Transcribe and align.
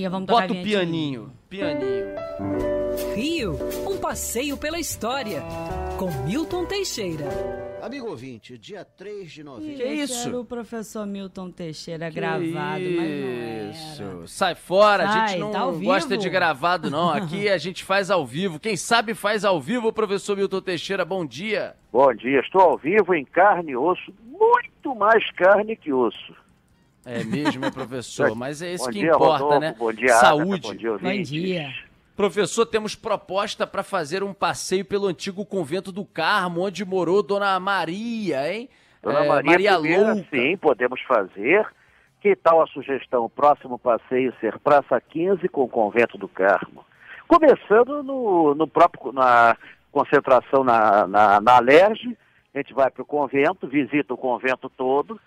Bota 0.00 0.44
a 0.44 0.56
o 0.56 0.62
pianinho, 0.62 1.32
pianinho. 1.50 2.14
Rio, 3.16 3.58
um 3.84 3.98
passeio 3.98 4.56
pela 4.56 4.78
história. 4.78 5.42
Com 5.98 6.08
Milton 6.24 6.66
Teixeira. 6.66 7.24
Amigo 7.82 8.06
ouvinte, 8.06 8.56
dia 8.56 8.84
3 8.84 9.28
de 9.28 9.42
novembro. 9.42 9.74
Que 9.76 9.82
isso? 9.82 10.28
Era 10.28 10.38
o 10.38 10.44
professor 10.44 11.04
Milton 11.04 11.50
Teixeira 11.50 12.08
Que 12.10 12.14
gravado, 12.14 12.44
mas 12.52 13.10
não. 13.10 13.70
Isso. 13.72 14.28
Sai 14.28 14.54
fora, 14.54 15.02
a 15.02 15.08
Sai, 15.12 15.28
gente 15.30 15.40
não 15.40 15.50
tá 15.50 15.60
ao 15.62 15.72
gosta 15.76 16.10
vivo. 16.10 16.22
de 16.22 16.30
gravado, 16.30 16.88
não. 16.88 17.10
Aqui 17.10 17.48
a 17.48 17.58
gente 17.58 17.82
faz 17.82 18.08
ao 18.08 18.24
vivo. 18.24 18.60
Quem 18.60 18.76
sabe 18.76 19.14
faz 19.14 19.44
ao 19.44 19.60
vivo, 19.60 19.92
professor 19.92 20.36
Milton 20.36 20.60
Teixeira. 20.60 21.04
Bom 21.04 21.26
dia. 21.26 21.74
Bom 21.92 22.14
dia, 22.14 22.38
estou 22.38 22.60
ao 22.60 22.78
vivo 22.78 23.16
em 23.16 23.24
carne 23.24 23.72
e 23.72 23.76
osso, 23.76 24.14
muito 24.30 24.94
mais 24.94 25.28
carne 25.32 25.74
que 25.74 25.92
osso. 25.92 26.36
É 27.04 27.24
mesmo, 27.24 27.72
professor, 27.72 28.34
mas 28.36 28.60
é 28.62 28.74
isso 28.74 28.84
bom 28.84 28.90
que 28.90 28.98
dia, 29.00 29.10
importa, 29.10 29.44
Rodolfo, 29.44 29.60
né? 29.60 29.74
Bom 29.78 29.92
dia, 29.92 30.14
Saúde. 30.14 30.68
bom 30.68 30.74
dia, 30.74 30.98
Bom 30.98 31.22
dia. 31.22 31.74
Professor, 32.16 32.66
temos 32.66 32.96
proposta 32.96 33.66
para 33.66 33.82
fazer 33.82 34.24
um 34.24 34.34
passeio 34.34 34.84
pelo 34.84 35.06
antigo 35.06 35.46
convento 35.46 35.92
do 35.92 36.04
Carmo, 36.04 36.66
onde 36.66 36.84
morou 36.84 37.22
Dona 37.22 37.58
Maria, 37.60 38.52
hein? 38.52 38.68
Dona 39.00 39.24
É, 39.24 39.28
Maria, 39.28 39.72
I, 39.72 39.76
Louca. 39.76 40.26
sim, 40.28 40.56
podemos 40.56 41.00
fazer. 41.02 41.64
Que 42.20 42.34
tal 42.34 42.60
a 42.60 42.66
sugestão? 42.66 43.24
O 43.24 43.30
próximo 43.30 43.78
passeio 43.78 44.34
ser 44.40 44.58
Praça 44.58 45.00
15 45.00 45.48
com 45.48 45.62
o 45.62 45.68
Convento 45.68 46.18
do 46.18 46.26
Carmo. 46.26 46.84
Começando 47.28 48.02
no, 48.02 48.52
no 48.54 48.66
próprio, 48.66 49.12
na 49.12 49.56
concentração 49.92 50.64
na, 50.64 51.06
na, 51.06 51.40
na 51.40 51.56
Alerj, 51.56 52.16
a 52.52 52.58
gente 52.58 52.74
vai 52.74 52.90
para 52.90 53.02
o 53.02 53.06
convento, 53.06 53.68
visita 53.68 54.12
o 54.12 54.18
convento 54.18 54.68
todo 54.68 55.20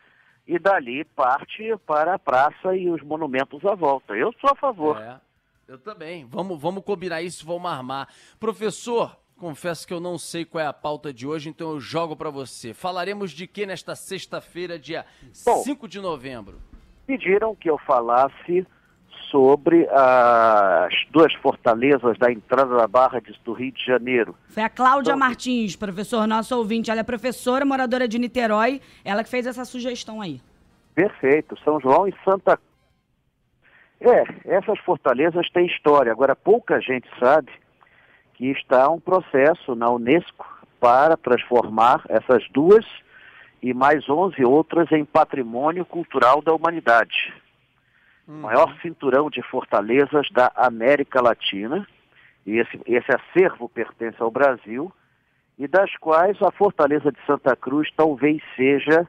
e 0.48 0.60
dali 0.60 1.04
parte 1.06 1.76
para 1.86 2.16
a 2.16 2.20
praça 2.20 2.76
e 2.76 2.90
os 2.90 3.02
monumentos 3.02 3.64
à 3.66 3.76
volta. 3.76 4.14
Eu 4.14 4.34
sou 4.40 4.50
a 4.52 4.56
favor. 4.56 4.98
É, 5.02 5.20
eu 5.68 5.78
também. 5.78 6.26
Vamos, 6.26 6.60
vamos 6.60 6.84
combinar 6.84 7.22
isso, 7.22 7.46
vamos 7.46 7.70
armar. 7.72 8.08
Professor, 8.40 9.18
confesso 9.38 9.88
que 9.88 9.94
eu 9.94 10.00
não 10.00 10.18
sei 10.18 10.46
qual 10.46 10.64
é 10.64 10.68
a 10.68 10.74
pauta 10.74 11.14
de 11.14 11.26
hoje, 11.26 11.50
então 11.50 11.72
eu 11.72 11.80
jogo 11.80 12.16
para 12.16 12.30
você. 12.30 12.74
Falaremos 12.74 13.32
de 13.32 13.48
que 13.48 13.66
nesta 13.66 13.96
sexta-feira, 13.96 14.78
dia 14.78 15.06
Bom. 15.46 15.64
5 15.64 15.88
de 15.88 16.00
novembro? 16.00 16.60
pediram 17.12 17.54
que 17.56 17.70
eu 17.70 17.78
falasse 17.80 18.66
sobre 19.32 19.88
as 19.90 20.94
duas 21.10 21.34
fortalezas 21.36 22.18
da 22.20 22.32
entrada 22.32 22.76
da 22.76 22.88
Barra 22.88 23.20
de- 23.22 23.34
do 23.44 23.54
Rio 23.54 23.72
de 23.72 23.84
Janeiro. 23.86 24.36
Foi 24.50 24.62
a 24.62 24.70
Cláudia 24.70 25.12
Então- 25.12 25.20
Martins, 25.20 25.76
professor, 25.76 26.28
nosso 26.28 26.56
ouvinte. 26.58 26.92
Ela 26.92 27.00
é 27.00 27.04
professora, 27.04 27.66
moradora 27.66 28.08
de 28.08 28.20
Niterói. 28.20 28.82
Ela 29.06 29.24
que 29.24 29.30
fez 29.30 29.48
essa 29.48 29.64
sugestão 29.66 30.22
aí. 30.22 30.42
Perfeito, 30.94 31.58
São 31.64 31.80
João 31.80 32.08
e 32.08 32.14
Santa 32.26 32.60
É, 34.04 34.24
essas 34.58 34.80
fortalezas 34.80 35.48
têm 35.52 35.68
história. 35.68 36.12
Agora, 36.12 36.36
pouca 36.36 36.82
gente 36.82 37.08
sabe 37.20 37.52
que 38.34 38.48
está 38.48 38.90
um 38.90 39.00
processo 39.00 39.76
na 39.76 39.92
Unesco 39.92 40.44
para 40.80 41.16
transformar 41.16 42.02
essas 42.10 42.44
duas 42.50 42.84
e 43.62 43.76
mais 43.76 44.10
11 44.10 44.44
outras 44.44 44.92
em 44.92 45.06
patrimônio 45.06 45.86
cultural 45.86 46.42
da 46.42 46.52
humanidade. 46.52 47.32
Hum. 48.32 48.40
maior 48.40 48.74
cinturão 48.82 49.30
de 49.30 49.42
fortalezas 49.42 50.30
da 50.32 50.50
América 50.56 51.22
Latina. 51.22 51.86
E 52.46 52.58
esse, 52.58 52.80
esse 52.86 53.12
acervo 53.12 53.68
pertence 53.68 54.22
ao 54.22 54.32
Brasil, 54.32 54.92
e 55.60 55.68
das 55.68 55.96
quais 55.98 56.42
a 56.42 56.50
Fortaleza 56.50 57.12
de 57.12 57.20
Santa 57.26 57.56
Cruz 57.56 57.90
talvez 57.96 58.42
seja 58.56 59.08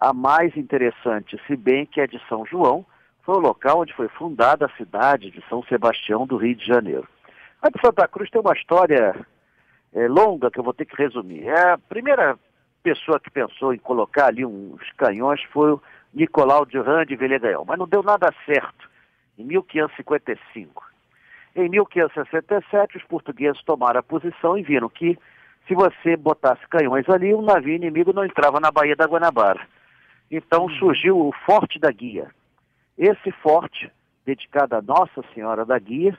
a 0.00 0.12
mais 0.12 0.56
interessante, 0.56 1.38
se 1.46 1.54
bem 1.54 1.84
que 1.84 2.00
a 2.00 2.06
de 2.06 2.18
São 2.28 2.46
João 2.46 2.86
foi 3.22 3.36
o 3.36 3.40
local 3.40 3.80
onde 3.80 3.92
foi 3.92 4.08
fundada 4.08 4.66
a 4.66 4.76
cidade 4.76 5.30
de 5.30 5.44
São 5.48 5.62
Sebastião 5.64 6.26
do 6.26 6.36
Rio 6.36 6.54
de 6.54 6.64
Janeiro. 6.64 7.06
A 7.60 7.68
de 7.68 7.78
Santa 7.80 8.08
Cruz 8.08 8.30
tem 8.30 8.40
uma 8.40 8.54
história 8.54 9.14
eh, 9.92 10.08
longa 10.08 10.50
que 10.50 10.58
eu 10.58 10.64
vou 10.64 10.72
ter 10.72 10.86
que 10.86 10.96
resumir. 10.96 11.46
É, 11.46 11.72
a 11.72 11.78
primeira 11.78 12.38
pessoa 12.82 13.20
que 13.20 13.30
pensou 13.30 13.74
em 13.74 13.78
colocar 13.78 14.26
ali 14.26 14.44
uns 14.46 14.90
canhões 14.96 15.40
foi 15.52 15.78
Nicolau 16.12 16.66
de 16.66 17.16
Villegagnon, 17.16 17.64
mas 17.64 17.78
não 17.78 17.88
deu 17.88 18.02
nada 18.02 18.32
certo 18.44 18.90
em 19.38 19.44
1555. 19.44 20.82
Em 21.54 21.68
1567, 21.68 22.96
os 22.96 23.04
portugueses 23.04 23.62
tomaram 23.64 24.00
a 24.00 24.02
posição 24.02 24.56
e 24.56 24.62
viram 24.62 24.88
que 24.88 25.18
se 25.66 25.74
você 25.74 26.16
botasse 26.16 26.66
canhões 26.68 27.08
ali, 27.08 27.34
um 27.34 27.42
navio 27.42 27.74
inimigo 27.74 28.12
não 28.12 28.24
entrava 28.24 28.58
na 28.58 28.70
Baía 28.70 28.96
da 28.96 29.06
Guanabara. 29.06 29.66
Então 30.30 30.68
surgiu 30.70 31.18
o 31.18 31.32
Forte 31.44 31.78
da 31.78 31.90
Guia. 31.90 32.30
Esse 32.96 33.30
forte, 33.30 33.90
dedicado 34.24 34.74
a 34.76 34.82
Nossa 34.82 35.22
Senhora 35.34 35.64
da 35.64 35.78
Guia, 35.78 36.16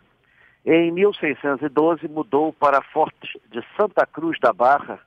em 0.66 0.92
1612 0.92 2.08
mudou 2.08 2.54
para 2.54 2.82
Forte 2.82 3.42
de 3.52 3.62
Santa 3.76 4.06
Cruz 4.06 4.40
da 4.40 4.54
Barra, 4.54 5.00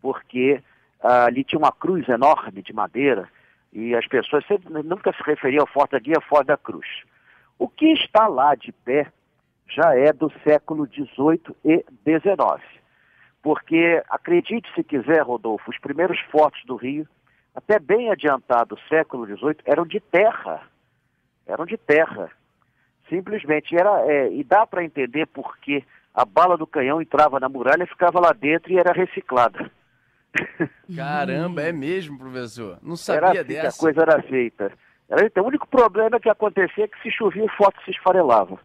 porque 0.00 0.62
ah, 1.02 1.24
ali 1.24 1.42
tinha 1.42 1.58
uma 1.58 1.72
cruz 1.72 2.08
enorme 2.08 2.62
de 2.62 2.72
madeira 2.72 3.28
e 3.72 3.94
as 3.94 4.06
pessoas 4.06 4.46
sempre, 4.46 4.82
nunca 4.82 5.12
se 5.12 5.22
referiam 5.22 5.62
ao 5.62 5.66
Forte 5.66 5.92
da 5.92 5.98
Guia, 5.98 6.20
Forte 6.20 6.48
da 6.48 6.56
Cruz. 6.56 6.86
O 7.58 7.68
que 7.68 7.92
está 7.92 8.26
lá 8.26 8.54
de 8.54 8.70
pé 8.72 9.10
já 9.68 9.96
é 9.96 10.12
do 10.12 10.30
século 10.44 10.86
XVIII 10.86 11.56
e 11.64 11.84
XIX. 12.04 12.62
Porque, 13.42 14.02
acredite 14.08 14.72
se 14.74 14.84
quiser, 14.84 15.22
Rodolfo, 15.22 15.70
os 15.70 15.78
primeiros 15.78 16.20
fortes 16.30 16.64
do 16.66 16.76
Rio, 16.76 17.08
até 17.54 17.78
bem 17.78 18.10
adiantado 18.10 18.74
o 18.74 18.88
século 18.88 19.26
XVIII, 19.26 19.56
eram 19.64 19.86
de 19.86 20.00
terra. 20.00 20.62
Eram 21.46 21.64
de 21.64 21.76
terra. 21.76 22.30
Simplesmente 23.08 23.74
era. 23.74 24.06
é, 24.06 24.32
e 24.32 24.44
dá 24.44 24.66
para 24.66 24.84
entender 24.84 25.26
por 25.26 25.58
que 25.58 25.84
a 26.14 26.24
bala 26.24 26.56
do 26.56 26.66
canhão 26.66 27.00
entrava 27.00 27.40
na 27.40 27.48
muralha, 27.48 27.86
ficava 27.86 28.20
lá 28.20 28.32
dentro 28.32 28.70
e 28.70 28.78
era 28.78 28.92
reciclada. 28.92 29.70
Caramba, 30.96 31.62
é 31.62 31.72
mesmo, 31.72 32.18
professor? 32.18 32.78
Não 32.82 32.92
Era 32.94 32.96
sabia 32.96 33.30
assim 33.40 33.44
que 33.52 33.58
a 33.58 33.62
dessa. 33.62 33.78
coisa 33.80 34.02
era 34.02 34.22
feita. 34.22 34.72
Era, 35.08 35.26
então, 35.26 35.44
o 35.44 35.48
único 35.48 35.66
problema 35.68 36.18
que 36.18 36.28
acontecia 36.28 36.84
é 36.84 36.88
que 36.88 37.00
se 37.02 37.10
chovia 37.10 37.44
o 37.44 37.48
forte 37.50 37.84
se 37.84 37.90
esfarelava. 37.90 38.58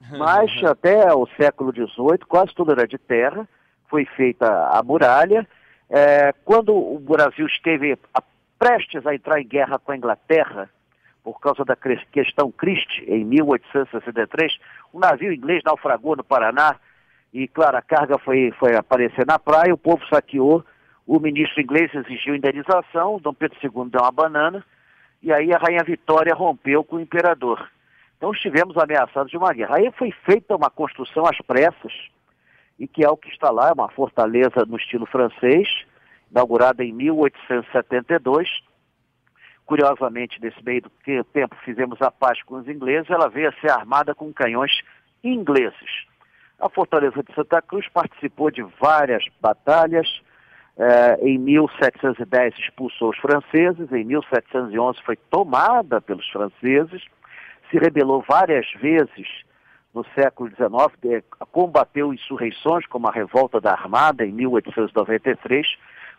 Mas 0.18 0.50
até 0.64 1.12
o 1.14 1.26
século 1.36 1.72
XVIII, 1.72 2.18
quase 2.28 2.54
tudo 2.54 2.72
era 2.72 2.86
de 2.86 2.98
terra, 2.98 3.48
foi 3.88 4.04
feita 4.04 4.46
a 4.68 4.82
muralha. 4.82 5.46
É, 5.88 6.32
quando 6.44 6.74
o 6.74 6.98
Brasil 6.98 7.46
esteve 7.46 7.96
a- 8.12 8.22
prestes 8.58 9.06
a 9.06 9.14
entrar 9.14 9.40
em 9.40 9.46
guerra 9.46 9.78
com 9.78 9.92
a 9.92 9.96
Inglaterra, 9.96 10.68
por 11.22 11.40
causa 11.40 11.64
da 11.64 11.76
questão 11.76 12.50
Christie, 12.52 13.04
em 13.08 13.24
1863, 13.24 14.58
um 14.94 14.98
navio 14.98 15.32
inglês 15.32 15.62
naufragou 15.64 16.16
no 16.16 16.22
Paraná 16.24 16.76
e, 17.32 17.48
claro, 17.48 17.76
a 17.76 17.82
carga 17.82 18.16
foi, 18.18 18.52
foi 18.58 18.76
aparecer 18.76 19.26
na 19.26 19.38
praia, 19.38 19.74
o 19.74 19.78
povo 19.78 20.04
saqueou, 20.08 20.64
o 21.06 21.20
ministro 21.20 21.62
inglês 21.62 21.94
exigiu 21.94 22.34
indenização, 22.34 23.20
Dom 23.20 23.32
Pedro 23.32 23.58
II 23.62 23.90
deu 23.90 24.00
uma 24.00 24.10
banana, 24.10 24.64
e 25.22 25.32
aí 25.32 25.52
a 25.52 25.58
Rainha 25.58 25.84
Vitória 25.84 26.34
rompeu 26.34 26.82
com 26.82 26.96
o 26.96 27.00
imperador. 27.00 27.70
Então 28.16 28.32
estivemos 28.32 28.76
ameaçados 28.76 29.30
de 29.30 29.36
uma 29.36 29.52
guerra. 29.52 29.76
Aí 29.76 29.90
foi 29.92 30.10
feita 30.24 30.56
uma 30.56 30.70
construção 30.70 31.24
às 31.26 31.38
pressas, 31.38 31.92
e 32.78 32.88
que 32.88 33.04
é 33.04 33.08
o 33.08 33.16
que 33.16 33.28
está 33.28 33.50
lá, 33.50 33.68
é 33.68 33.72
uma 33.72 33.88
fortaleza 33.90 34.64
no 34.66 34.76
estilo 34.76 35.06
francês, 35.06 35.68
inaugurada 36.30 36.82
em 36.84 36.92
1872. 36.92 38.48
Curiosamente, 39.64 40.40
nesse 40.40 40.62
meio 40.64 40.82
do 40.82 40.90
tempo 41.32 41.56
fizemos 41.64 42.00
a 42.02 42.10
paz 42.10 42.42
com 42.42 42.56
os 42.56 42.68
ingleses, 42.68 43.10
ela 43.10 43.28
veio 43.28 43.48
a 43.48 43.60
ser 43.60 43.70
armada 43.70 44.14
com 44.14 44.32
canhões 44.32 44.72
ingleses. 45.22 46.06
A 46.58 46.68
Fortaleza 46.68 47.22
de 47.22 47.34
Santa 47.34 47.60
Cruz 47.60 47.88
participou 47.88 48.50
de 48.50 48.62
várias 48.80 49.24
batalhas. 49.40 50.06
Eh, 50.78 51.18
em 51.22 51.38
1710 51.38 52.54
expulsou 52.58 53.10
os 53.10 53.18
franceses, 53.18 53.90
em 53.92 54.04
1711 54.04 55.00
foi 55.02 55.16
tomada 55.30 56.00
pelos 56.00 56.28
franceses, 56.28 57.02
se 57.70 57.78
rebelou 57.78 58.22
várias 58.28 58.70
vezes 58.74 59.26
no 59.94 60.04
século 60.14 60.50
XIX, 60.50 61.24
combateu 61.50 62.12
insurreições 62.12 62.86
como 62.86 63.08
a 63.08 63.10
Revolta 63.10 63.58
da 63.58 63.72
Armada 63.72 64.26
em 64.26 64.32
1893, 64.32 65.66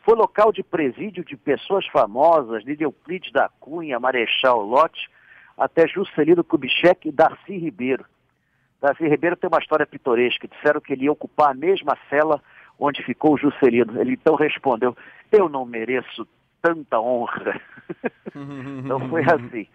foi 0.03 0.15
local 0.15 0.51
de 0.51 0.63
presídio 0.63 1.23
de 1.23 1.37
pessoas 1.37 1.85
famosas, 1.87 2.63
de 2.63 2.81
Euclides 2.81 3.31
da 3.31 3.49
Cunha, 3.59 3.99
Marechal 3.99 4.61
Lott, 4.61 5.07
até 5.57 5.87
Juscelino 5.87 6.43
Kubitschek 6.43 7.07
e 7.07 7.11
Darcy 7.11 7.57
Ribeiro. 7.57 8.05
Darcy 8.81 9.07
Ribeiro 9.07 9.35
tem 9.35 9.49
uma 9.49 9.59
história 9.59 9.85
pitoresca. 9.85 10.47
Disseram 10.47 10.79
que 10.79 10.93
ele 10.93 11.05
ia 11.05 11.11
ocupar 11.11 11.51
a 11.51 11.53
mesma 11.53 11.97
cela 12.09 12.41
onde 12.79 13.03
ficou 13.03 13.33
o 13.33 13.37
Juscelino. 13.37 13.99
Ele 13.99 14.13
então 14.13 14.35
respondeu: 14.35 14.95
Eu 15.31 15.49
não 15.49 15.65
mereço 15.65 16.27
tanta 16.61 16.99
honra. 16.99 17.59
então 18.83 18.99
foi 19.09 19.23
assim. 19.23 19.67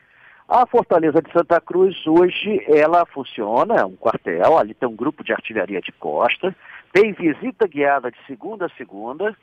A 0.48 0.66
Fortaleza 0.66 1.22
de 1.22 1.32
Santa 1.32 1.60
Cruz 1.60 2.06
hoje 2.06 2.62
ela 2.68 3.06
funciona, 3.06 3.76
é 3.76 3.84
um 3.84 3.96
quartel, 3.96 4.58
ali 4.58 4.74
tem 4.74 4.88
um 4.88 4.96
grupo 4.96 5.24
de 5.24 5.32
artilharia 5.32 5.80
de 5.80 5.92
costa, 5.92 6.54
tem 6.92 7.12
visita 7.12 7.66
guiada 7.66 8.10
de 8.10 8.18
segunda 8.26 8.66
a 8.66 8.76
segunda, 8.76 9.34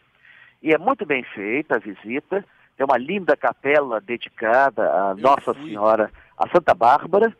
e 0.62 0.72
é 0.72 0.78
muito 0.78 1.06
bem 1.06 1.24
feita 1.24 1.76
a 1.76 1.80
visita. 1.80 2.46
Tem 2.78 2.86
uma 2.86 2.98
linda 2.98 3.36
capela 3.36 4.00
dedicada 4.00 4.84
a 4.84 5.16
Nossa. 5.16 5.54
Senhora, 5.54 6.12
a 6.38 6.48
Santa 6.50 6.74
Bárbara, 6.74 7.36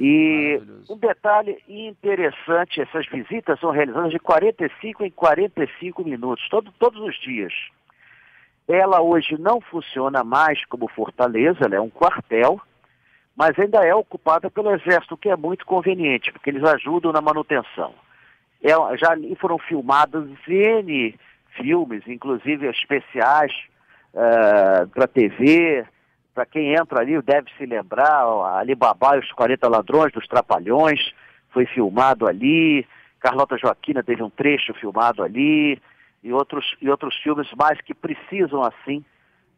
E 0.00 0.60
um 0.90 0.96
detalhe 0.96 1.62
interessante, 1.68 2.80
essas 2.80 3.06
visitas 3.06 3.60
são 3.60 3.70
realizadas 3.70 4.10
de 4.10 4.18
45 4.18 5.04
em 5.04 5.10
45 5.10 6.04
minutos, 6.04 6.48
todo, 6.48 6.72
todos 6.78 7.00
os 7.00 7.16
dias. 7.20 7.52
Ela 8.66 9.00
hoje 9.00 9.38
não 9.38 9.60
funciona 9.60 10.24
mais 10.24 10.64
como 10.66 10.88
fortaleza, 10.88 11.60
ela 11.64 11.76
é 11.76 11.80
um 11.80 11.88
quartel, 11.88 12.60
mas 13.36 13.56
ainda 13.58 13.84
é 13.84 13.94
ocupada 13.94 14.50
pelo 14.50 14.74
Exército, 14.74 15.14
o 15.14 15.18
que 15.18 15.28
é 15.28 15.36
muito 15.36 15.64
conveniente, 15.64 16.32
porque 16.32 16.50
eles 16.50 16.64
ajudam 16.64 17.12
na 17.12 17.20
manutenção. 17.20 17.94
É, 18.60 18.70
já 18.96 19.12
ali 19.12 19.36
foram 19.36 19.58
filmados 19.58 20.28
N 20.48 21.14
filmes, 21.56 22.02
inclusive 22.06 22.68
especiais 22.68 23.52
para 24.92 25.06
TV. 25.06 25.86
Para 26.38 26.46
quem 26.46 26.72
entra 26.72 27.00
ali 27.00 27.20
deve 27.20 27.50
se 27.58 27.66
lembrar, 27.66 28.24
ó, 28.24 28.44
Alibaba 28.44 29.16
e 29.16 29.18
os 29.18 29.32
40 29.32 29.68
Ladrões 29.68 30.12
dos 30.12 30.24
Trapalhões 30.28 31.12
foi 31.50 31.66
filmado 31.66 32.28
ali. 32.28 32.86
Carlota 33.18 33.58
Joaquina 33.58 34.04
teve 34.04 34.22
um 34.22 34.30
trecho 34.30 34.72
filmado 34.74 35.24
ali. 35.24 35.82
E 36.22 36.32
outros, 36.32 36.76
e 36.80 36.88
outros 36.88 37.16
filmes 37.16 37.48
mais 37.58 37.80
que 37.80 37.92
precisam, 37.92 38.62
assim, 38.62 39.04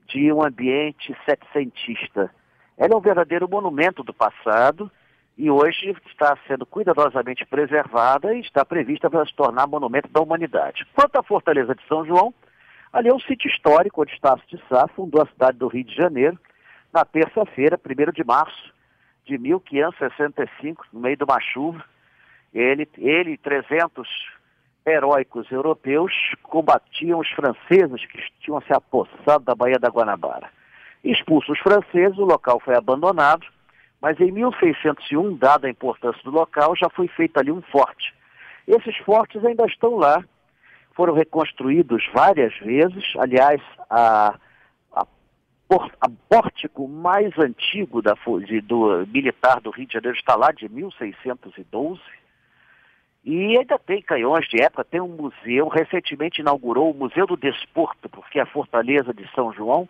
de 0.07 0.33
um 0.33 0.43
ambiente 0.43 1.15
setecentista. 1.27 2.31
Ela 2.79 2.95
é 2.95 2.97
um 2.97 3.01
verdadeiro 3.03 3.47
monumento 3.47 4.03
do 4.03 4.15
passado 4.15 4.91
e 5.37 5.51
hoje 5.51 5.95
está 6.07 6.35
sendo 6.49 6.65
cuidadosamente 6.65 7.45
preservada 7.45 8.33
e 8.35 8.41
está 8.41 8.65
prevista 8.65 9.11
para 9.11 9.27
se 9.27 9.35
tornar 9.35 9.67
monumento 9.67 10.09
da 10.09 10.23
humanidade. 10.23 10.87
Quanto 10.95 11.17
à 11.17 11.23
Fortaleza 11.23 11.75
de 11.75 11.87
São 11.87 12.07
João, 12.07 12.33
ali 12.91 13.11
é 13.11 13.15
um 13.15 13.21
sítio 13.21 13.51
histórico 13.51 14.01
onde 14.01 14.15
Estácio 14.15 14.47
de 14.49 14.59
Sá 14.67 14.89
fundou 14.97 15.21
a 15.21 15.27
cidade 15.27 15.59
do 15.59 15.69
Rio 15.69 15.85
de 15.85 15.95
Janeiro 15.95 16.41
na 16.93 17.05
terça-feira, 17.05 17.79
1 17.79 18.13
de 18.13 18.25
março 18.25 18.73
de 19.25 19.39
1565, 19.39 20.87
no 20.93 21.01
meio 21.01 21.17
de 21.17 21.25
uma 21.25 21.41
chuva. 21.41 21.85
Ele, 22.53 22.89
ele 22.99 23.33
e 23.33 23.39
300 23.39 24.09
heróicos 24.85 25.51
europeus 25.51 26.13
combatiam 26.43 27.21
os 27.21 27.29
franceses 27.31 28.05
que 28.07 28.19
tinham 28.41 28.61
se 28.63 28.73
apossado 28.73 29.45
da 29.45 29.55
Baía 29.55 29.79
da 29.79 29.89
Guanabara. 29.89 30.51
Expulsos 31.05 31.51
os 31.51 31.59
franceses, 31.61 32.19
o 32.19 32.25
local 32.25 32.61
foi 32.61 32.77
abandonado, 32.77 33.47
mas 34.01 34.19
em 34.21 34.33
1601, 34.33 35.37
dada 35.37 35.67
a 35.67 35.71
importância 35.71 36.21
do 36.25 36.31
local, 36.31 36.75
já 36.75 36.89
foi 36.91 37.07
feito 37.09 37.39
ali 37.39 37.53
um 37.53 37.63
forte. 37.63 38.15
Esses 38.67 38.97
fortes 38.99 39.45
ainda 39.45 39.65
estão 39.67 39.97
lá, 39.97 40.25
foram 40.95 41.15
reconstruídos 41.15 42.07
várias 42.13 42.57
vezes, 42.59 43.05
aliás, 43.17 43.61
a, 43.89 44.35
pórtico 46.29 46.89
mais 46.89 47.37
antigo 47.39 48.03
da, 48.03 48.15
de- 48.45 48.61
do 48.61 49.07
militar 49.07 49.61
do 49.61 49.71
Rio 49.71 49.87
de 49.87 49.93
Janeiro 49.95 50.17
está 50.17 50.35
lá, 50.35 50.51
de 50.51 50.69
1612, 50.69 52.01
e 53.25 53.59
ainda 53.59 53.79
tem 53.79 54.01
canhões 54.03 54.49
de 54.49 54.63
época, 54.63 54.85
tem 54.85 55.01
um 55.01 55.09
museu, 55.09 55.69
recentemente 55.69 56.41
inaugurou 56.41 56.91
o 56.91 56.95
Museu 56.95 57.27
do 57.27 57.37
Desporto, 57.37 58.09
porque 58.09 58.41
a 58.41 58.47
Fortaleza 58.47 59.13
de 59.13 59.31
São 59.35 59.53
João 59.53 59.89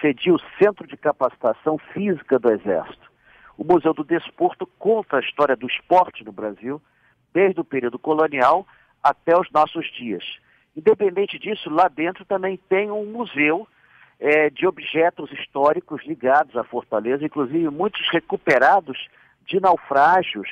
cedia 0.00 0.32
o 0.32 0.40
Centro 0.62 0.86
de 0.86 0.96
Capacitação 0.96 1.76
Física 1.92 2.38
do 2.38 2.50
Exército. 2.50 3.10
O 3.56 3.64
Museu 3.64 3.92
do 3.92 4.04
Desporto 4.04 4.64
conta 4.78 5.16
a 5.16 5.20
história 5.20 5.56
do 5.56 5.66
esporte 5.66 6.24
no 6.24 6.30
Brasil, 6.30 6.80
desde 7.34 7.60
o 7.60 7.64
período 7.64 7.98
colonial 7.98 8.64
até 9.02 9.36
os 9.36 9.50
nossos 9.50 9.90
dias. 9.92 10.24
Independente 10.76 11.36
disso, 11.38 11.68
lá 11.68 11.88
dentro 11.88 12.24
também 12.24 12.56
tem 12.68 12.90
um 12.92 13.06
museu 13.06 13.66
eh, 14.20 14.50
de 14.50 14.66
objetos 14.66 15.30
históricos 15.32 16.04
ligados 16.06 16.56
à 16.56 16.64
Fortaleza, 16.64 17.24
inclusive 17.24 17.68
muitos 17.70 18.00
recuperados 18.10 18.98
de 19.46 19.60
naufrágios 19.60 20.48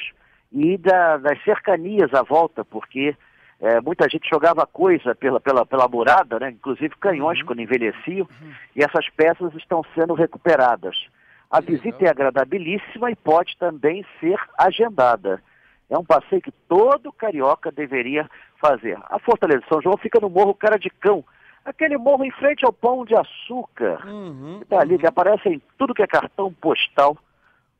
e 0.52 0.76
da- 0.78 1.16
das 1.18 1.42
cercanias 1.44 2.12
à 2.14 2.22
volta, 2.22 2.64
porque 2.64 3.16
eh, 3.60 3.80
muita 3.80 4.06
gente 4.08 4.28
jogava 4.28 4.66
coisa 4.66 5.14
pela, 5.14 5.40
pela, 5.40 5.64
pela 5.64 5.88
morada, 5.88 6.38
né? 6.38 6.50
inclusive 6.50 6.94
canhões 7.00 7.42
quando 7.42 7.62
envelheciam, 7.62 8.28
e 8.74 8.82
essas 8.84 9.08
peças 9.08 9.54
estão 9.54 9.82
sendo 9.94 10.12
recuperadas. 10.14 11.06
A 11.50 11.62
Que 11.62 11.72
visita 11.72 11.96
legal. 11.96 12.08
é 12.08 12.10
agradabilíssima 12.10 13.10
e 13.10 13.16
pode 13.16 13.56
também 13.56 14.04
ser 14.20 14.38
agendada. 14.58 15.42
É 15.88 15.96
um 15.96 16.04
passeio 16.04 16.42
que 16.42 16.50
todo 16.68 17.10
carioca 17.12 17.70
deveria 17.72 18.28
fazer. 18.60 18.98
A 19.08 19.18
Fortaleza 19.20 19.60
de 19.62 19.68
São 19.68 19.80
João 19.80 19.96
fica 19.96 20.20
no 20.20 20.28
Morro 20.28 20.52
Cara 20.54 20.78
de 20.78 20.90
Cão, 20.90 21.24
aquele 21.66 21.98
morro 21.98 22.24
em 22.24 22.30
frente 22.32 22.64
ao 22.64 22.72
Pão 22.72 23.04
de 23.04 23.14
Açúcar, 23.14 24.06
Uhum, 24.06 24.60
que 24.60 24.64
tá 24.66 24.80
ali, 24.80 24.92
uhum. 24.94 24.98
que 24.98 25.06
aparece 25.06 25.48
em 25.48 25.62
tudo 25.78 25.94
que 25.94 26.02
é 26.02 26.06
cartão 26.06 26.52
postal 26.52 27.16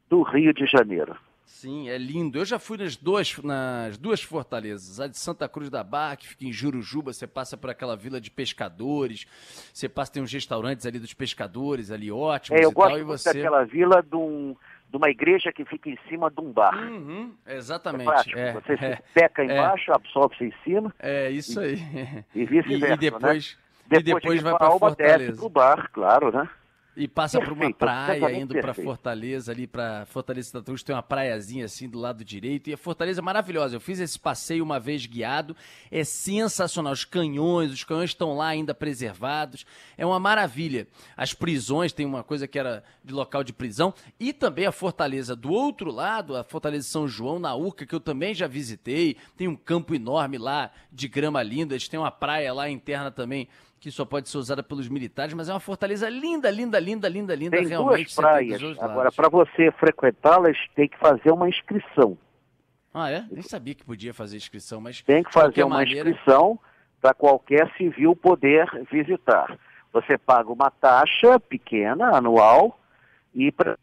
do 0.08 0.22
Rio 0.22 0.52
de 0.52 0.66
Janeiro. 0.66 1.16
Sim, 1.44 1.88
é 1.88 1.96
lindo. 1.96 2.38
Eu 2.38 2.44
já 2.44 2.58
fui 2.58 2.76
nas 2.76 2.96
duas, 2.96 3.38
nas 3.38 3.96
duas 3.96 4.20
fortalezas. 4.20 4.98
A 5.00 5.06
de 5.06 5.16
Santa 5.16 5.48
Cruz 5.48 5.70
da 5.70 5.82
Barra, 5.84 6.16
que 6.16 6.26
fica 6.28 6.44
em 6.44 6.52
Jurujuba, 6.52 7.12
você 7.12 7.26
passa 7.26 7.56
por 7.56 7.70
aquela 7.70 7.96
vila 7.96 8.20
de 8.20 8.30
pescadores, 8.30 9.26
você 9.72 9.88
passa, 9.88 10.12
tem 10.12 10.22
uns 10.22 10.32
restaurantes 10.32 10.84
ali 10.86 10.98
dos 10.98 11.14
pescadores, 11.14 11.90
ali 11.92 12.10
ótimos 12.10 12.60
É, 12.60 12.64
eu 12.64 12.70
e 12.70 12.74
gosto 12.74 12.90
tal, 12.90 12.98
e 12.98 13.02
você... 13.04 13.32
daquela 13.32 13.64
vila 13.64 14.02
de, 14.02 14.16
um- 14.16 14.56
de 14.90 14.96
uma 14.96 15.08
igreja 15.08 15.52
que 15.52 15.64
fica 15.64 15.88
em 15.88 15.96
cima 16.08 16.30
de 16.30 16.40
um 16.40 16.52
bar. 16.52 16.76
Uhum, 16.76 17.32
É 17.46 17.56
exatamente. 17.56 18.04
prático. 18.04 18.38
É, 18.38 18.52
Você 18.52 18.72
é, 18.74 18.96
se 18.96 19.02
peca 19.14 19.42
é. 19.42 19.44
embaixo, 19.46 19.92
absorve-se 19.92 20.44
em 20.44 20.52
cima 20.64 20.92
é 20.98 21.30
isso 21.30 21.58
aí. 21.60 21.76
e 22.34 22.40
E, 22.42 22.44
vice-versa. 22.44 22.94
e 22.94 22.96
depois, 22.96 23.56
né? 23.56 23.65
E 23.90 24.02
depois 24.02 24.38
de 24.38 24.44
vai 24.44 24.56
para 24.56 24.68
desce 24.68 24.78
Fortaleza. 24.78 25.36
pro 25.36 25.48
bar, 25.48 25.90
claro, 25.92 26.32
né? 26.32 26.48
E 26.96 27.06
passa 27.06 27.38
por 27.38 27.52
uma 27.52 27.56
Perfeito, 27.56 27.76
praia, 27.76 28.38
indo 28.38 28.54
para. 28.54 28.72
Fortaleza, 28.72 29.52
ali 29.52 29.66
para 29.66 30.06
Fortaleza 30.06 30.50
Santa 30.50 30.64
Cruz, 30.64 30.82
tem 30.82 30.94
uma 30.94 31.02
praiazinha 31.02 31.66
assim 31.66 31.86
do 31.86 31.98
lado 31.98 32.24
direito. 32.24 32.70
E 32.70 32.72
a 32.72 32.76
Fortaleza 32.78 33.20
é 33.20 33.22
maravilhosa. 33.22 33.76
Eu 33.76 33.80
fiz 33.80 34.00
esse 34.00 34.18
passeio 34.18 34.64
uma 34.64 34.80
vez 34.80 35.04
guiado. 35.04 35.54
É 35.90 36.04
sensacional. 36.04 36.94
Os 36.94 37.04
canhões, 37.04 37.70
os 37.70 37.84
canhões 37.84 38.10
estão 38.10 38.34
lá 38.34 38.46
ainda 38.46 38.74
preservados. 38.74 39.66
É 39.98 40.06
uma 40.06 40.18
maravilha. 40.18 40.88
As 41.14 41.34
prisões, 41.34 41.92
tem 41.92 42.06
uma 42.06 42.24
coisa 42.24 42.48
que 42.48 42.58
era 42.58 42.82
de 43.04 43.12
local 43.12 43.44
de 43.44 43.52
prisão. 43.52 43.92
E 44.18 44.32
também 44.32 44.64
a 44.64 44.72
Fortaleza 44.72 45.36
do 45.36 45.52
outro 45.52 45.90
lado, 45.92 46.34
a 46.34 46.44
Fortaleza 46.44 46.86
de 46.86 46.90
São 46.90 47.06
João, 47.06 47.38
na 47.38 47.54
Urca, 47.54 47.84
que 47.84 47.94
eu 47.94 48.00
também 48.00 48.32
já 48.34 48.46
visitei. 48.46 49.18
Tem 49.36 49.46
um 49.46 49.56
campo 49.56 49.94
enorme 49.94 50.38
lá 50.38 50.70
de 50.90 51.08
grama 51.08 51.42
linda. 51.42 51.74
Eles 51.74 51.88
têm 51.88 52.00
uma 52.00 52.10
praia 52.10 52.54
lá 52.54 52.70
interna 52.70 53.10
também 53.10 53.48
que 53.78 53.90
só 53.90 54.05
pode 54.05 54.28
ser 54.28 54.38
usada 54.38 54.62
pelos 54.62 54.88
militares, 54.88 55.34
mas 55.34 55.49
é 55.49 55.52
uma 55.52 55.61
fortaleza 55.61 56.08
linda, 56.08 56.50
linda, 56.50 56.78
linda, 56.78 57.08
linda, 57.08 57.34
linda, 57.34 57.56
Tem 57.56 57.67
realmente. 57.67 58.05
duas 58.05 58.14
praias. 58.14 58.62
Agora, 58.81 59.12
para 59.12 59.28
você 59.28 59.70
frequentá-las, 59.73 60.56
tem 60.75 60.88
que 60.88 60.99
fazer 60.99 61.31
uma 61.31 61.49
inscrição. 61.49 62.17
Ah, 62.93 63.11
é? 63.11 63.25
Nem 63.31 63.43
sabia 63.43 63.75
que 63.75 63.84
podia 63.84 64.14
fazer 64.14 64.38
inscrição, 64.38 64.80
mas 64.80 65.02
Tem 65.02 65.23
que 65.23 65.33
fazer 65.33 65.62
uma 65.62 65.76
maneira, 65.76 66.09
inscrição 66.09 66.59
para 67.00 67.12
qualquer 67.12 67.71
civil 67.76 68.16
poder 68.16 68.66
visitar. 68.90 69.59
Você 69.92 70.16
paga 70.16 70.50
uma 70.50 70.71
taxa 70.71 71.38
pequena, 71.38 72.16
anual, 72.16 72.80
e 73.35 73.52
pra- 73.52 73.76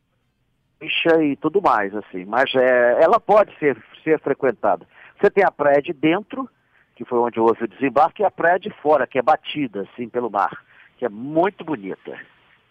e 1.21 1.35
tudo 1.37 1.61
mais, 1.61 1.95
assim. 1.95 2.25
Mas 2.25 2.53
é, 2.55 3.01
ela 3.01 3.19
pode 3.19 3.57
ser, 3.59 3.81
ser 4.03 4.19
frequentada. 4.19 4.85
Você 5.21 5.29
tem 5.29 5.43
a 5.45 5.51
praia 5.51 5.81
de 5.81 5.93
dentro, 5.93 6.49
que 6.95 7.05
foi 7.05 7.17
onde 7.19 7.39
houve 7.39 7.63
o 7.63 7.67
desembarque, 7.67 8.21
e 8.21 8.25
a 8.25 8.31
praia 8.31 8.59
de 8.59 8.69
fora, 8.81 9.07
que 9.07 9.17
é 9.17 9.21
batida, 9.21 9.81
assim, 9.93 10.07
pelo 10.09 10.29
mar, 10.29 10.63
que 10.97 11.05
é 11.05 11.09
muito 11.09 11.63
bonita. 11.63 12.19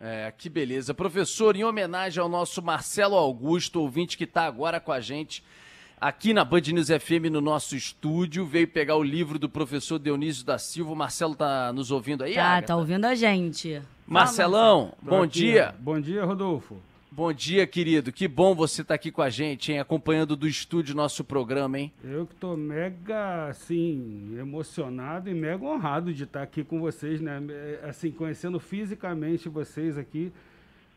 É, 0.01 0.33
que 0.37 0.49
beleza. 0.49 0.93
Professor, 0.95 1.55
em 1.57 1.65
homenagem 1.65 2.21
ao 2.21 2.29
nosso 2.29 2.61
Marcelo 2.63 3.15
Augusto, 3.17 3.81
ouvinte 3.81 4.17
que 4.17 4.25
está 4.25 4.45
agora 4.47 4.81
com 4.81 4.91
a 4.93 5.01
gente 5.01 5.45
aqui 6.01 6.35
na 6.35 6.45
Band 6.45 6.63
News 6.73 6.89
FM 6.89 7.31
no 7.31 7.41
nosso 7.41 7.77
estúdio, 7.77 8.45
veio 8.45 8.67
pegar 8.67 8.97
o 8.97 9.03
livro 9.05 9.39
do 9.39 9.49
professor 9.49 10.01
Dionísio 10.01 10.45
da 10.45 10.59
Silva. 10.59 10.91
O 10.91 10.97
Marcelo 10.97 11.37
tá 11.37 11.73
nos 11.73 11.93
ouvindo 11.93 12.25
aí, 12.25 12.35
Tá, 12.35 12.43
Agatha? 12.45 12.67
tá 12.67 12.77
ouvindo 12.77 13.05
a 13.05 13.15
gente. 13.15 13.81
Marcelão, 14.05 14.93
bom 15.01 15.25
dia. 15.25 15.73
Bom 15.79 16.01
dia, 16.01 16.25
Rodolfo. 16.25 16.83
Bom 17.15 17.31
dia, 17.31 17.67
querido. 17.67 18.11
Que 18.11 18.27
bom 18.27 18.55
você 18.55 18.81
estar 18.81 18.95
aqui 18.95 19.13
com 19.13 19.21
a 19.21 19.29
gente, 19.29 19.71
hein? 19.71 19.79
Acompanhando 19.79 20.35
do 20.35 20.49
estúdio 20.49 20.97
nosso 20.97 21.23
programa, 21.23 21.79
hein? 21.79 21.93
Eu 22.03 22.27
que 22.27 22.35
tô 22.35 22.57
mega, 22.57 23.49
assim, 23.49 24.35
emocionado 24.39 25.29
e 25.29 25.35
mega 25.35 25.63
honrado 25.63 26.15
de 26.15 26.25
estar 26.25 26.43
aqui 26.43 26.65
com 26.65 26.81
vocês, 26.81 27.21
né? 27.21 27.39
É, 27.51 27.87
Assim, 27.87 28.11
conhecendo 28.11 28.59
fisicamente 28.59 29.47
vocês 29.51 29.99
aqui, 29.99 30.33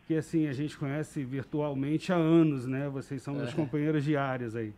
que 0.06 0.14
assim, 0.14 0.46
a 0.46 0.54
gente 0.54 0.78
conhece 0.78 1.22
virtualmente 1.22 2.10
há 2.10 2.16
anos, 2.16 2.66
né? 2.66 2.88
Vocês 2.88 3.20
são 3.20 3.34
meus 3.34 3.52
companheiros 3.52 4.02
diários 4.02 4.56
aí. 4.56 4.72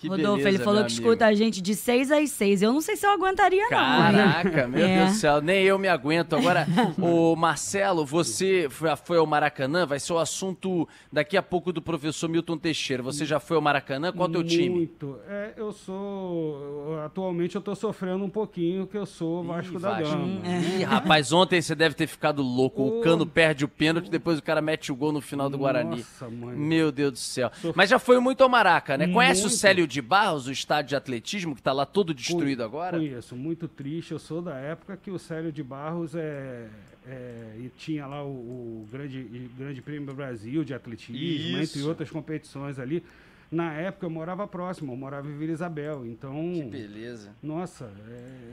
Que 0.00 0.08
Rodolfo, 0.08 0.36
beleza, 0.38 0.48
ele 0.48 0.58
falou 0.58 0.80
que 0.84 0.92
amigo. 0.92 1.00
escuta 1.02 1.26
a 1.26 1.32
gente 1.34 1.60
de 1.60 1.74
6 1.74 2.10
às 2.12 2.30
6. 2.30 2.62
Eu 2.62 2.72
não 2.72 2.80
sei 2.80 2.96
se 2.96 3.06
eu 3.06 3.10
aguentaria, 3.10 3.66
não. 3.70 3.78
hein? 3.78 4.12
Caraca, 4.12 4.68
meu 4.68 4.84
É. 4.84 4.98
Deus 4.98 5.10
do 5.12 5.16
céu, 5.18 5.40
nem 5.40 5.62
eu 5.64 5.78
me 5.78 5.88
aguento. 5.88 6.34
Agora, 6.36 6.66
o 6.98 7.34
Marcelo, 7.36 8.04
você 8.06 8.66
foi 8.70 8.88
foi 9.04 9.18
ao 9.18 9.26
Maracanã? 9.26 9.84
Vai 9.86 10.00
ser 10.00 10.12
o 10.12 10.18
assunto 10.18 10.88
daqui 11.12 11.36
a 11.36 11.42
pouco 11.42 11.72
do 11.72 11.80
professor 11.82 12.28
Milton 12.28 12.56
Teixeira. 12.58 13.02
Você 13.02 13.24
já 13.26 13.38
foi 13.40 13.56
ao 13.56 13.62
Maracanã? 13.62 14.12
Qual 14.12 14.26
é 14.26 14.30
o 14.30 14.32
teu 14.32 14.44
time? 14.44 14.68
Muito. 14.70 15.18
É, 15.28 15.52
eu 15.56 15.72
sou. 15.72 17.00
Atualmente 17.04 17.54
eu 17.56 17.60
tô 17.60 17.74
sofrendo 17.74 18.24
um 18.24 18.30
pouquinho 18.30 18.86
que 18.86 18.96
eu 18.96 19.06
sou 19.06 19.42
Vasco 19.44 19.78
da 19.78 19.90
Vasco. 19.98 20.04
Gama. 20.16 20.40
Ih, 20.78 20.84
rapaz, 20.84 21.32
ontem 21.32 21.60
você 21.60 21.74
deve 21.74 21.94
ter 21.94 22.06
ficado 22.06 22.42
louco. 22.42 22.82
O. 22.82 23.00
Cano 23.00 23.26
perde 23.26 23.64
o 23.64 23.68
pênalti, 23.68 24.10
depois 24.10 24.38
o 24.38 24.42
cara 24.42 24.60
mete 24.60 24.90
o 24.92 24.96
gol 24.96 25.12
no 25.12 25.20
final 25.20 25.48
do 25.50 25.58
Guarani. 25.58 25.96
Nossa, 25.98 26.28
mãe. 26.28 26.56
Meu 26.56 26.90
Deus 26.92 27.12
do 27.12 27.18
céu. 27.18 27.50
Mas 27.74 27.90
já 27.90 27.98
foi 27.98 28.18
muito 28.20 28.42
ao 28.42 28.48
Maraca, 28.48 28.96
né? 28.96 29.08
Conhece 29.08 29.40
o 29.42 29.44
Muito. 29.44 29.56
Célio 29.56 29.86
de 29.88 30.00
Barros, 30.02 30.46
o 30.46 30.52
estádio 30.52 30.90
de 30.90 30.96
atletismo, 30.96 31.54
que 31.56 31.62
tá 31.62 31.72
lá 31.72 31.84
todo 31.86 32.12
destruído 32.14 32.62
agora? 32.62 32.98
Conheço, 32.98 33.34
muito 33.34 33.66
triste. 33.66 34.12
Eu 34.12 34.18
sou 34.18 34.40
da 34.42 34.54
época 34.56 34.96
que 34.96 35.10
o 35.10 35.18
Célio 35.18 35.50
de 35.50 35.62
Barros 35.62 36.14
é, 36.14 36.68
é, 37.06 37.54
e 37.58 37.70
tinha 37.76 38.06
lá 38.06 38.22
o, 38.24 38.28
o 38.28 38.88
grande, 38.90 39.22
grande 39.58 39.80
Prêmio 39.82 40.14
Brasil 40.14 40.62
de 40.64 40.74
atletismo, 40.74 41.16
Isso. 41.62 41.78
entre 41.78 41.88
outras 41.88 42.10
competições 42.10 42.78
ali. 42.78 43.02
Na 43.50 43.72
época 43.72 44.04
eu 44.04 44.10
morava 44.10 44.46
próximo, 44.46 44.92
eu 44.92 44.96
morava 44.96 45.26
em 45.26 45.34
Vila 45.38 45.52
Isabel. 45.52 46.04
Então, 46.04 46.34
Que 46.52 46.64
beleza. 46.64 47.34
nossa, 47.42 47.90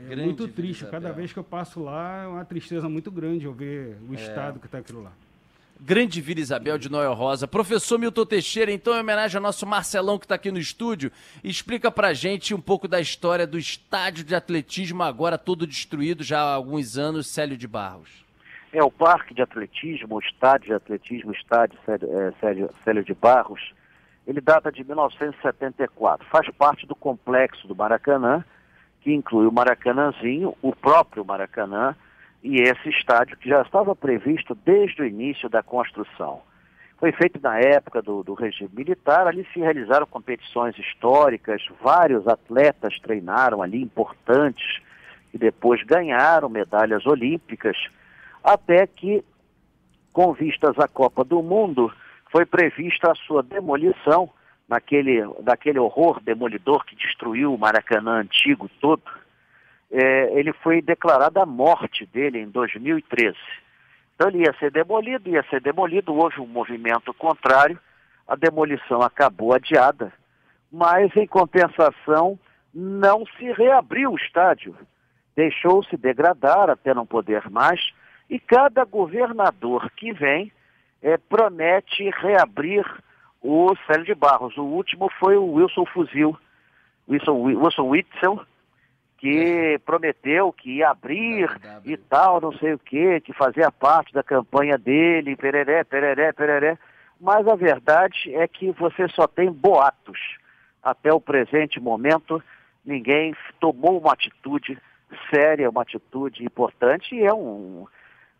é, 0.08 0.14
é 0.14 0.16
muito 0.16 0.48
triste. 0.48 0.86
Cada 0.86 1.12
vez 1.12 1.32
que 1.34 1.38
eu 1.38 1.44
passo 1.44 1.82
lá 1.82 2.22
é 2.22 2.26
uma 2.26 2.44
tristeza 2.46 2.88
muito 2.88 3.10
grande 3.10 3.44
eu 3.44 3.52
ver 3.52 3.90
É. 3.92 4.10
o 4.10 4.14
estado 4.14 4.58
que 4.58 4.64
está 4.64 4.78
aquilo 4.78 5.02
lá. 5.02 5.12
Grande 5.78 6.20
Vila 6.20 6.40
Isabel 6.40 6.78
de 6.78 6.90
Noel 6.90 7.12
Rosa. 7.12 7.46
Professor 7.46 7.98
Milton 7.98 8.24
Teixeira, 8.24 8.72
então, 8.72 8.94
em 8.96 9.00
homenagem 9.00 9.36
ao 9.36 9.42
nosso 9.42 9.66
Marcelão 9.66 10.18
que 10.18 10.24
está 10.24 10.34
aqui 10.34 10.50
no 10.50 10.58
estúdio, 10.58 11.12
explica 11.44 11.90
pra 11.90 12.14
gente 12.14 12.54
um 12.54 12.60
pouco 12.60 12.88
da 12.88 13.00
história 13.00 13.46
do 13.46 13.58
estádio 13.58 14.24
de 14.24 14.34
atletismo, 14.34 15.02
agora 15.02 15.36
todo 15.36 15.66
destruído 15.66 16.24
já 16.24 16.40
há 16.40 16.54
alguns 16.54 16.96
anos, 16.96 17.26
Célio 17.26 17.56
de 17.56 17.68
Barros. 17.68 18.24
É 18.72 18.82
o 18.82 18.90
parque 18.90 19.34
de 19.34 19.42
atletismo, 19.42 20.16
o 20.16 20.20
estádio 20.20 20.68
de 20.68 20.74
atletismo, 20.74 21.30
o 21.30 21.34
estádio 21.34 21.78
é, 21.88 22.70
Célio 22.84 23.04
de 23.04 23.14
Barros, 23.14 23.72
ele 24.26 24.40
data 24.40 24.72
de 24.72 24.82
1974. 24.82 26.26
Faz 26.28 26.48
parte 26.56 26.86
do 26.86 26.94
complexo 26.94 27.68
do 27.68 27.76
Maracanã, 27.76 28.44
que 29.02 29.12
inclui 29.12 29.46
o 29.46 29.52
Maracanãzinho, 29.52 30.56
o 30.60 30.74
próprio 30.74 31.24
Maracanã 31.24 31.94
e 32.46 32.62
esse 32.62 32.88
estádio 32.90 33.36
que 33.36 33.48
já 33.48 33.60
estava 33.60 33.96
previsto 33.96 34.54
desde 34.64 35.02
o 35.02 35.04
início 35.04 35.48
da 35.48 35.64
construção. 35.64 36.42
Foi 36.96 37.10
feito 37.10 37.40
na 37.42 37.58
época 37.58 38.00
do, 38.00 38.22
do 38.22 38.34
regime 38.34 38.70
militar, 38.72 39.26
ali 39.26 39.44
se 39.52 39.58
realizaram 39.58 40.06
competições 40.06 40.78
históricas, 40.78 41.60
vários 41.82 42.26
atletas 42.28 43.00
treinaram 43.00 43.62
ali, 43.62 43.82
importantes, 43.82 44.80
e 45.34 45.38
depois 45.38 45.82
ganharam 45.82 46.48
medalhas 46.48 47.04
olímpicas, 47.04 47.76
até 48.44 48.86
que, 48.86 49.24
com 50.12 50.32
vistas 50.32 50.78
à 50.78 50.86
Copa 50.86 51.24
do 51.24 51.42
Mundo, 51.42 51.92
foi 52.30 52.46
prevista 52.46 53.10
a 53.10 53.16
sua 53.16 53.42
demolição, 53.42 54.30
naquele, 54.68 55.20
daquele 55.42 55.80
horror 55.80 56.20
demolidor 56.22 56.84
que 56.84 56.94
destruiu 56.94 57.52
o 57.52 57.58
Maracanã 57.58 58.20
antigo 58.20 58.70
todo. 58.80 59.02
É, 59.90 60.38
ele 60.38 60.52
foi 60.52 60.82
declarada 60.82 61.42
a 61.42 61.46
morte 61.46 62.06
dele 62.06 62.40
em 62.40 62.48
2013. 62.48 63.36
Então 64.14 64.28
ele 64.28 64.44
ia 64.44 64.54
ser 64.58 64.70
demolido, 64.70 65.28
ia 65.28 65.44
ser 65.44 65.60
demolido, 65.60 66.14
houve 66.14 66.40
um 66.40 66.46
movimento 66.46 67.12
contrário, 67.14 67.78
a 68.26 68.34
demolição 68.34 69.02
acabou 69.02 69.54
adiada, 69.54 70.12
mas 70.72 71.14
em 71.16 71.26
compensação 71.26 72.38
não 72.74 73.24
se 73.38 73.52
reabriu 73.52 74.12
o 74.12 74.16
estádio. 74.16 74.74
Deixou-se 75.36 75.96
degradar 75.96 76.70
até 76.70 76.94
não 76.94 77.06
poder 77.06 77.48
mais, 77.50 77.80
e 78.28 78.40
cada 78.40 78.84
governador 78.84 79.90
que 79.96 80.12
vem 80.12 80.50
eh, 81.02 81.18
promete 81.28 82.10
reabrir 82.10 82.84
o 83.42 83.74
Célio 83.86 84.04
de 84.04 84.14
Barros. 84.14 84.56
O 84.56 84.64
último 84.64 85.10
foi 85.20 85.36
o 85.36 85.52
Wilson 85.52 85.86
Fuzil, 85.86 86.36
Wilson, 87.08 87.34
Wilson 87.34 87.88
Witzel, 87.88 88.40
que 89.26 89.78
prometeu 89.84 90.52
que 90.52 90.76
ia 90.76 90.90
abrir 90.90 91.50
e 91.84 91.96
tal, 91.96 92.40
não 92.40 92.52
sei 92.52 92.74
o 92.74 92.78
que, 92.78 93.20
que 93.20 93.32
fazia 93.32 93.72
parte 93.72 94.14
da 94.14 94.22
campanha 94.22 94.78
dele, 94.78 95.34
pereré, 95.34 95.82
pereré, 95.82 96.32
pereré. 96.32 96.78
Mas 97.20 97.48
a 97.48 97.56
verdade 97.56 98.32
é 98.32 98.46
que 98.46 98.70
você 98.70 99.08
só 99.08 99.26
tem 99.26 99.50
boatos. 99.50 100.20
Até 100.80 101.12
o 101.12 101.20
presente 101.20 101.80
momento, 101.80 102.40
ninguém 102.84 103.34
tomou 103.58 103.98
uma 103.98 104.12
atitude 104.12 104.78
séria, 105.34 105.70
uma 105.70 105.82
atitude 105.82 106.44
importante 106.44 107.12
e 107.12 107.24
é 107.24 107.34
um. 107.34 107.84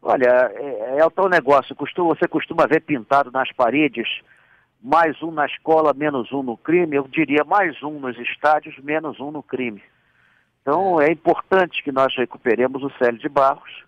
Olha, 0.00 0.52
é, 0.54 0.98
é 1.00 1.04
o 1.04 1.10
tal 1.10 1.28
negócio, 1.28 1.74
costuma, 1.74 2.14
você 2.14 2.28
costuma 2.28 2.64
ver 2.64 2.82
pintado 2.82 3.32
nas 3.32 3.50
paredes, 3.50 4.06
mais 4.80 5.20
um 5.20 5.32
na 5.32 5.46
escola, 5.46 5.92
menos 5.92 6.30
um 6.32 6.44
no 6.44 6.56
crime, 6.56 6.94
eu 6.94 7.08
diria 7.08 7.42
mais 7.42 7.82
um 7.82 7.98
nos 7.98 8.16
estádios, 8.20 8.78
menos 8.78 9.18
um 9.18 9.32
no 9.32 9.42
crime. 9.42 9.82
Então 10.66 11.00
é 11.00 11.12
importante 11.12 11.80
que 11.80 11.92
nós 11.92 12.12
recuperemos 12.16 12.82
o 12.82 12.90
Célio 12.98 13.20
de 13.20 13.28
Barros, 13.28 13.84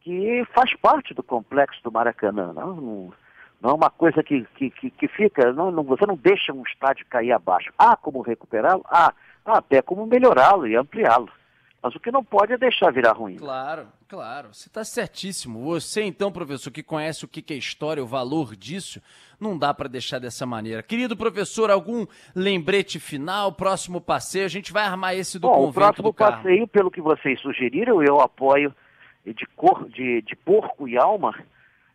que 0.00 0.46
faz 0.54 0.74
parte 0.76 1.12
do 1.12 1.22
complexo 1.22 1.78
do 1.84 1.92
Maracanã. 1.92 2.54
Não, 2.54 3.12
não, 3.60 3.70
é 3.70 3.74
uma 3.74 3.90
coisa 3.90 4.22
que, 4.22 4.46
que, 4.54 4.70
que, 4.70 4.90
que 4.90 5.08
fica, 5.08 5.52
não, 5.52 5.70
não, 5.70 5.82
você 5.82 6.06
não 6.06 6.16
deixa 6.16 6.54
um 6.54 6.62
estádio 6.62 7.04
cair 7.10 7.32
abaixo. 7.32 7.70
Há 7.76 7.94
como 7.98 8.22
recuperá-lo? 8.22 8.82
Há. 8.88 9.12
Há 9.44 9.58
até 9.58 9.82
como 9.82 10.06
melhorá-lo 10.06 10.66
e 10.66 10.74
ampliá-lo. 10.74 11.28
Mas 11.82 11.94
o 11.94 12.00
que 12.00 12.10
não 12.10 12.24
pode 12.24 12.54
é 12.54 12.56
deixar 12.56 12.90
virar 12.90 13.12
ruim. 13.12 13.36
Claro, 13.36 13.86
claro. 14.08 14.48
Você 14.52 14.68
está 14.68 14.84
certíssimo. 14.84 15.60
Você, 15.64 16.02
então, 16.02 16.32
professor, 16.32 16.70
que 16.70 16.82
conhece 16.82 17.24
o 17.24 17.28
que 17.28 17.52
é 17.52 17.56
história, 17.56 18.02
o 18.02 18.06
valor 18.06 18.56
disso, 18.56 19.00
não 19.40 19.58
dá 19.58 19.72
para 19.74 19.88
deixar 19.88 20.18
dessa 20.18 20.46
maneira. 20.46 20.82
Querido 20.82 21.16
professor, 21.16 21.70
algum 21.70 22.06
lembrete 22.34 22.98
final, 23.00 23.52
próximo 23.52 24.00
passeio? 24.00 24.44
A 24.44 24.48
gente 24.48 24.72
vai 24.72 24.84
armar 24.84 25.14
esse 25.14 25.38
do 25.38 25.48
Bom, 25.48 25.52
o 25.52 25.56
convento 25.56 25.74
próximo 25.74 26.08
do 26.08 26.14
Carmo. 26.14 26.36
passeio, 26.36 26.68
pelo 26.68 26.90
que 26.90 27.00
vocês 27.00 27.40
sugeriram, 27.40 28.02
eu 28.02 28.20
apoio 28.20 28.74
de, 29.24 29.46
cor, 29.56 29.88
de, 29.88 30.22
de 30.22 30.36
porco 30.36 30.86
e 30.88 30.96
alma, 30.96 31.34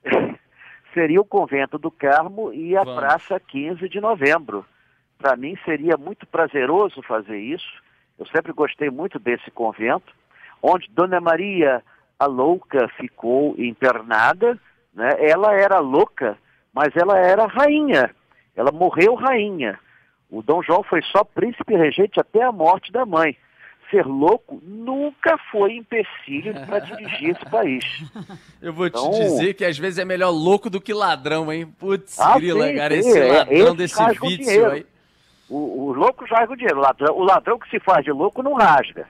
seria 0.94 1.22
o 1.22 1.26
convento 1.26 1.78
do 1.78 1.90
Carmo 1.90 2.54
e 2.54 2.76
a 2.76 2.84
Vamos. 2.84 3.00
Praça 3.00 3.40
15 3.40 3.88
de 3.88 4.00
Novembro. 4.02 4.66
Para 5.18 5.36
mim 5.36 5.58
seria 5.64 5.96
muito 5.98 6.26
prazeroso 6.26 7.02
fazer 7.04 7.38
isso. 7.38 7.82
Eu 8.18 8.26
sempre 8.28 8.52
gostei 8.52 8.90
muito 8.90 9.18
desse 9.20 9.50
convento, 9.52 10.14
onde 10.62 10.90
Dona 10.90 11.20
Maria 11.22 11.84
a 12.22 12.26
Louca 12.28 12.88
ficou 12.98 13.56
internada. 13.58 14.58
Né? 14.94 15.10
Ela 15.20 15.54
era 15.54 15.80
louca, 15.80 16.38
mas 16.74 16.96
ela 16.96 17.18
era 17.18 17.46
rainha. 17.48 18.14
Ela 18.56 18.72
morreu 18.72 19.16
rainha. 19.16 19.80
O 20.30 20.42
Dom 20.42 20.62
João 20.62 20.84
foi 20.84 21.02
só 21.04 21.24
príncipe 21.24 21.76
regente 21.76 22.20
até 22.20 22.44
a 22.44 22.52
morte 22.52 22.92
da 22.92 23.06
mãe. 23.06 23.36
Ser 23.90 24.06
louco 24.06 24.62
nunca 24.64 25.38
foi 25.52 25.74
empecilho 25.74 26.54
para 26.66 26.80
dirigir 26.80 27.32
esse 27.32 27.46
país. 27.50 27.84
Eu 28.62 28.72
vou 28.72 28.90
te 28.90 28.98
Então- 28.98 29.12
dizer 29.12 29.54
que 29.56 29.66
às 29.66 29.78
vezes 29.78 30.00
é 30.00 30.06
melhor 30.06 30.30
louco 30.30 30.70
do 30.70 30.80
que 30.80 30.94
ladrão, 30.94 31.52
hein? 31.52 31.66
Putz, 31.80 32.18
Ah, 32.20 32.38
grila, 32.38 32.68
sim, 32.68 32.76
cara, 32.78 32.94
sim, 32.94 33.00
esse 33.10 33.20
é, 33.20 33.32
ladrão 33.34 33.58
esse 33.58 33.76
desse 33.76 34.00
rasga 34.02 34.26
o 34.26 34.30
vídeo 34.30 34.46
dinheiro. 34.46 34.72
aí. 34.72 34.86
O, 35.50 35.58
o 35.88 35.94
louco 35.94 36.24
rasga 36.26 36.54
o 36.54 36.56
dinheiro. 36.56 36.78
O 36.78 36.82
ladrão, 36.82 37.16
o 37.18 37.24
ladrão 37.24 37.60
que 37.60 37.70
se 37.70 37.80
faz 37.82 38.06
de 38.06 38.12
louco 38.12 38.42
não 38.42 38.54
rasga. 38.54 39.06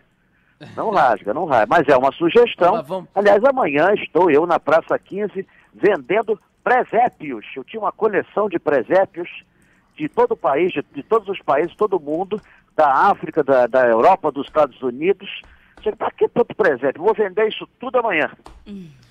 Não 0.75 0.89
rasga, 0.91 1.33
não 1.33 1.45
rasga. 1.45 1.67
Mas 1.69 1.87
é 1.87 1.97
uma 1.97 2.11
sugestão. 2.11 2.73
Mas 2.77 2.87
vamos- 2.87 3.09
Aliás, 3.15 3.43
amanhã 3.43 3.93
estou 3.93 4.29
eu 4.31 4.45
na 4.45 4.59
Praça 4.59 4.97
15 4.97 5.45
vendendo 5.73 6.39
presépios. 6.63 7.45
Eu 7.55 7.63
tinha 7.63 7.79
uma 7.81 7.91
coleção 7.91 8.47
de 8.49 8.59
presépios 8.59 9.29
de 9.95 10.07
todo 10.09 10.31
o 10.33 10.37
país, 10.37 10.71
de, 10.71 10.83
de 10.93 11.03
todos 11.03 11.27
os 11.27 11.39
países, 11.39 11.75
todo 11.75 11.99
mundo, 11.99 12.41
da 12.75 12.91
África, 13.09 13.43
da, 13.43 13.67
da 13.67 13.85
Europa, 13.87 14.31
dos 14.31 14.47
Estados 14.47 14.81
Unidos. 14.81 15.41
Para 15.97 16.11
que 16.11 16.27
tanto 16.27 16.55
presépio? 16.55 17.01
Vou 17.03 17.13
vender 17.13 17.47
isso 17.47 17.67
tudo 17.79 17.97
amanhã. 17.97 18.29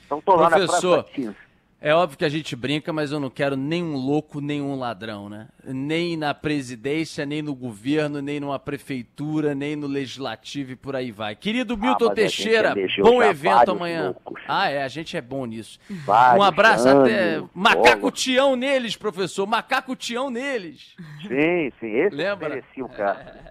Então 0.07 0.19
estou 0.21 0.37
lá 0.37 0.49
na 0.51 0.57
Praça 0.67 0.81
15. 1.15 1.37
É 1.83 1.95
óbvio 1.95 2.19
que 2.19 2.25
a 2.27 2.29
gente 2.29 2.55
brinca, 2.55 2.93
mas 2.93 3.11
eu 3.11 3.19
não 3.19 3.31
quero 3.31 3.57
nenhum 3.57 3.97
louco, 3.97 4.39
nenhum 4.39 4.79
ladrão, 4.79 5.31
né? 5.31 5.49
Nem 5.65 6.15
na 6.15 6.35
presidência, 6.35 7.25
nem 7.25 7.41
no 7.41 7.55
governo, 7.55 8.21
nem 8.21 8.39
numa 8.39 8.59
prefeitura, 8.59 9.55
nem 9.55 9.75
no 9.77 9.87
legislativo 9.87 10.73
e 10.73 10.77
por 10.77 10.95
aí 10.95 11.11
vai. 11.11 11.35
Querido 11.35 11.79
Milton 11.79 12.09
mas 12.09 12.19
a 12.19 12.21
gente 12.23 12.37
Teixeira, 12.37 12.71
elegeu 12.73 13.05
bom 13.05 13.23
evento 13.23 13.71
amanhã. 13.71 14.05
loucos. 14.05 14.43
Ah, 14.47 14.69
é, 14.69 14.83
a 14.83 14.89
gente 14.89 15.17
é 15.17 15.23
bom 15.23 15.47
nisso. 15.47 15.79
Vários 15.89 16.39
um 16.39 16.43
abraço 16.47 16.87
até. 16.87 17.35
anos, 17.37 17.51
Macaco 17.55 18.01
bola. 18.01 18.13
Tião 18.13 18.57
neles, 18.57 18.95
professor. 18.95 19.47
Macaco 19.47 19.97
Tião 19.97 20.29
neles. 20.29 20.95
Sim, 21.23 21.73
sim, 21.81 21.87
esse 21.97 22.15
Lembra? 22.15 22.49
merecia 22.51 22.85
o 22.85 22.89
cara. 22.91 23.49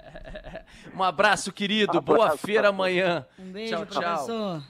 Um 0.95 1.03
abraço, 1.03 1.51
querido. 1.53 1.98
Um 2.00 2.01
Boa 2.01 2.25
abraço 2.25 2.45
feira 2.45 2.62
pra 2.63 2.69
amanhã. 2.69 3.25
Um 3.38 3.51
beijo, 3.51 3.74
Tchau, 3.75 3.86
tchau. 3.86 4.01
professor. 4.01 4.63